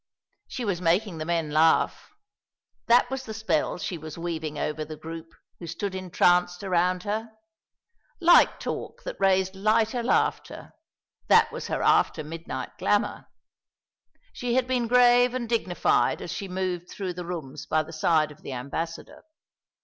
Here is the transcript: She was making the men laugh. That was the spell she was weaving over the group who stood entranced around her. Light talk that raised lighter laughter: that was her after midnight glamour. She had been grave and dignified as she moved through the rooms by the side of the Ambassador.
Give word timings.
She 0.47 0.65
was 0.65 0.81
making 0.81 1.19
the 1.19 1.25
men 1.25 1.51
laugh. 1.51 2.09
That 2.87 3.07
was 3.11 3.21
the 3.25 3.35
spell 3.35 3.77
she 3.77 3.99
was 3.99 4.17
weaving 4.17 4.57
over 4.57 4.83
the 4.83 4.95
group 4.97 5.31
who 5.59 5.67
stood 5.67 5.93
entranced 5.93 6.63
around 6.63 7.03
her. 7.03 7.29
Light 8.19 8.59
talk 8.59 9.03
that 9.03 9.19
raised 9.19 9.53
lighter 9.53 10.01
laughter: 10.01 10.73
that 11.27 11.51
was 11.51 11.67
her 11.67 11.83
after 11.83 12.23
midnight 12.23 12.75
glamour. 12.79 13.27
She 14.33 14.55
had 14.55 14.65
been 14.65 14.87
grave 14.87 15.35
and 15.35 15.47
dignified 15.47 16.19
as 16.19 16.31
she 16.31 16.47
moved 16.47 16.89
through 16.89 17.13
the 17.13 17.23
rooms 17.27 17.67
by 17.67 17.83
the 17.83 17.93
side 17.93 18.31
of 18.31 18.41
the 18.41 18.53
Ambassador. 18.53 19.23